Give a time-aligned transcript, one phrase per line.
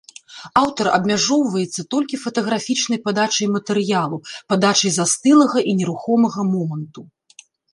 [0.61, 4.17] Аўтар абмяжоўваецца толькі фатаграфічнай падачай матэрыялу,
[4.55, 7.01] падачай застылага і нерухомага моманту.